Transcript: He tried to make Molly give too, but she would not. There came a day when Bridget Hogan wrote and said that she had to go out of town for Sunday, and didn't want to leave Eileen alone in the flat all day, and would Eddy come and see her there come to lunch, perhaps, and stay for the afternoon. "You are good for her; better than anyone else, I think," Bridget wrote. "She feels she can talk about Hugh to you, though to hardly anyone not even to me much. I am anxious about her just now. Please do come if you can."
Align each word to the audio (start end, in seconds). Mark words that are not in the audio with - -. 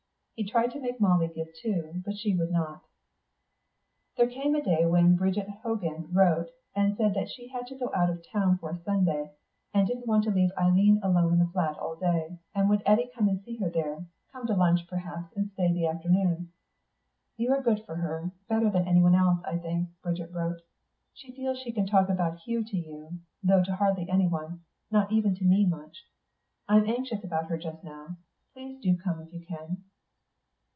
He 0.33 0.49
tried 0.49 0.71
to 0.71 0.79
make 0.79 0.99
Molly 0.99 1.27
give 1.27 1.53
too, 1.53 2.01
but 2.03 2.15
she 2.17 2.35
would 2.35 2.49
not. 2.49 2.81
There 4.17 4.25
came 4.27 4.55
a 4.55 4.63
day 4.63 4.87
when 4.87 5.15
Bridget 5.15 5.47
Hogan 5.47 6.11
wrote 6.11 6.49
and 6.75 6.97
said 6.97 7.13
that 7.13 7.29
she 7.29 7.47
had 7.49 7.67
to 7.67 7.77
go 7.77 7.91
out 7.93 8.09
of 8.09 8.27
town 8.27 8.57
for 8.57 8.75
Sunday, 8.83 9.29
and 9.71 9.85
didn't 9.87 10.07
want 10.07 10.23
to 10.23 10.31
leave 10.31 10.49
Eileen 10.57 10.99
alone 11.03 11.33
in 11.33 11.37
the 11.37 11.45
flat 11.45 11.77
all 11.77 11.95
day, 11.95 12.39
and 12.55 12.67
would 12.71 12.81
Eddy 12.87 13.11
come 13.13 13.27
and 13.29 13.39
see 13.43 13.57
her 13.57 13.69
there 13.69 14.03
come 14.31 14.47
to 14.47 14.55
lunch, 14.55 14.87
perhaps, 14.87 15.31
and 15.35 15.51
stay 15.51 15.67
for 15.67 15.75
the 15.75 15.85
afternoon. 15.85 16.51
"You 17.37 17.53
are 17.53 17.61
good 17.61 17.85
for 17.85 17.97
her; 17.97 18.31
better 18.49 18.71
than 18.71 18.87
anyone 18.87 19.13
else, 19.13 19.41
I 19.45 19.59
think," 19.59 19.89
Bridget 20.01 20.33
wrote. 20.33 20.61
"She 21.13 21.33
feels 21.35 21.59
she 21.59 21.71
can 21.71 21.85
talk 21.85 22.09
about 22.09 22.39
Hugh 22.39 22.63
to 22.63 22.77
you, 22.77 23.19
though 23.43 23.63
to 23.63 23.75
hardly 23.75 24.09
anyone 24.09 24.61
not 24.89 25.11
even 25.11 25.35
to 25.35 25.45
me 25.45 25.67
much. 25.67 26.03
I 26.67 26.77
am 26.77 26.87
anxious 26.89 27.23
about 27.23 27.45
her 27.45 27.59
just 27.59 27.83
now. 27.83 28.17
Please 28.53 28.81
do 28.81 28.97
come 28.97 29.21
if 29.21 29.31
you 29.31 29.45
can." 29.45 29.83